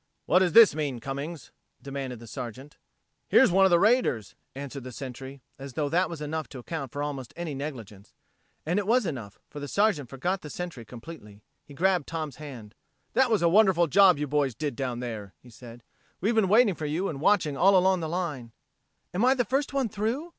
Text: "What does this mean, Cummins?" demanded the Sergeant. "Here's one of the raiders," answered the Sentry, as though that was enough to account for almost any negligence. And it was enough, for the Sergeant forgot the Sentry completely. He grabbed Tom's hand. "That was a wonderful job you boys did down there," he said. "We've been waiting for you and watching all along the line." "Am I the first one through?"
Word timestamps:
"What 0.25 0.39
does 0.39 0.53
this 0.53 0.73
mean, 0.73 0.99
Cummins?" 0.99 1.51
demanded 1.79 2.17
the 2.17 2.25
Sergeant. 2.25 2.77
"Here's 3.27 3.51
one 3.51 3.65
of 3.65 3.69
the 3.69 3.77
raiders," 3.77 4.33
answered 4.55 4.83
the 4.83 4.91
Sentry, 4.91 5.43
as 5.59 5.73
though 5.73 5.89
that 5.89 6.09
was 6.09 6.21
enough 6.21 6.47
to 6.49 6.57
account 6.57 6.91
for 6.91 7.03
almost 7.03 7.35
any 7.37 7.53
negligence. 7.53 8.15
And 8.65 8.79
it 8.79 8.87
was 8.87 9.05
enough, 9.05 9.37
for 9.47 9.59
the 9.59 9.67
Sergeant 9.67 10.09
forgot 10.09 10.41
the 10.41 10.49
Sentry 10.49 10.85
completely. 10.85 11.43
He 11.63 11.75
grabbed 11.75 12.07
Tom's 12.07 12.37
hand. 12.37 12.73
"That 13.13 13.29
was 13.29 13.43
a 13.43 13.47
wonderful 13.47 13.85
job 13.85 14.17
you 14.17 14.25
boys 14.25 14.55
did 14.55 14.75
down 14.75 15.01
there," 15.01 15.35
he 15.39 15.51
said. 15.51 15.83
"We've 16.19 16.33
been 16.33 16.49
waiting 16.49 16.73
for 16.73 16.87
you 16.87 17.07
and 17.07 17.21
watching 17.21 17.55
all 17.55 17.77
along 17.77 17.99
the 17.99 18.09
line." 18.09 18.53
"Am 19.13 19.23
I 19.23 19.35
the 19.35 19.45
first 19.45 19.71
one 19.71 19.87
through?" 19.87 20.29